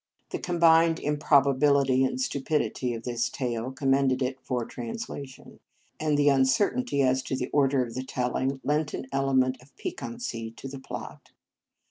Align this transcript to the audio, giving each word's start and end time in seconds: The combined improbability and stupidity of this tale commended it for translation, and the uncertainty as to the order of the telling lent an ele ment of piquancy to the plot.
The 0.31 0.39
combined 0.39 0.99
improbability 0.99 2.03
and 2.03 2.19
stupidity 2.19 2.95
of 2.95 3.03
this 3.03 3.29
tale 3.29 3.71
commended 3.71 4.23
it 4.23 4.39
for 4.41 4.65
translation, 4.65 5.59
and 5.99 6.17
the 6.17 6.27
uncertainty 6.27 7.03
as 7.03 7.21
to 7.21 7.35
the 7.35 7.49
order 7.49 7.85
of 7.85 7.93
the 7.93 8.03
telling 8.03 8.59
lent 8.63 8.95
an 8.95 9.05
ele 9.11 9.35
ment 9.35 9.61
of 9.61 9.77
piquancy 9.77 10.49
to 10.57 10.67
the 10.67 10.79
plot. 10.79 11.29